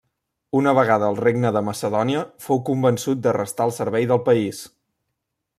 Una 0.59 0.71
vegada 0.79 1.09
al 1.11 1.19
regne 1.25 1.51
de 1.57 1.61
Macedònia, 1.67 2.23
fou 2.47 2.63
convençut 2.71 3.23
de 3.27 3.37
restar 3.41 3.69
al 3.69 3.77
servei 3.81 4.13
del 4.15 4.27
país. 4.31 4.67